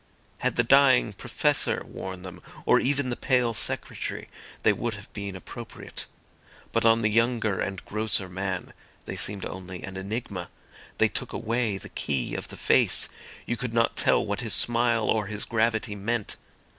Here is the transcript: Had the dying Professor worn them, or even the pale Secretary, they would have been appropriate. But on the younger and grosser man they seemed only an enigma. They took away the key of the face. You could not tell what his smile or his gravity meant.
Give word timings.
Had 0.39 0.55
the 0.55 0.63
dying 0.63 1.13
Professor 1.13 1.83
worn 1.85 2.23
them, 2.23 2.41
or 2.65 2.79
even 2.79 3.11
the 3.11 3.15
pale 3.15 3.53
Secretary, 3.53 4.29
they 4.63 4.73
would 4.73 4.95
have 4.95 5.13
been 5.13 5.35
appropriate. 5.35 6.07
But 6.71 6.87
on 6.87 7.03
the 7.03 7.09
younger 7.11 7.59
and 7.61 7.85
grosser 7.85 8.27
man 8.27 8.73
they 9.05 9.15
seemed 9.15 9.45
only 9.45 9.83
an 9.83 9.97
enigma. 9.97 10.49
They 10.97 11.07
took 11.07 11.33
away 11.33 11.77
the 11.77 11.89
key 11.89 12.33
of 12.33 12.47
the 12.47 12.57
face. 12.57 13.09
You 13.45 13.57
could 13.57 13.75
not 13.75 13.95
tell 13.95 14.25
what 14.25 14.41
his 14.41 14.55
smile 14.55 15.03
or 15.07 15.27
his 15.27 15.45
gravity 15.45 15.93
meant. 15.93 16.35